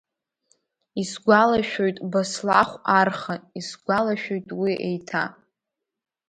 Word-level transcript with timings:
Исгәалашәоит 1.01 1.97
Баслахә 2.11 2.75
арха, 2.99 3.35
исгәалашәоит 3.59 4.47
уи 4.61 4.71
еиҭа. 4.87 5.23